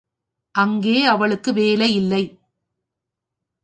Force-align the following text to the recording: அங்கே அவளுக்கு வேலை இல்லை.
அங்கே 0.55 1.05
அவளுக்கு 1.05 1.53
வேலை 1.53 1.93
இல்லை. 1.93 2.23